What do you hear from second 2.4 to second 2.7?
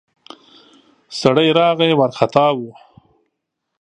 و.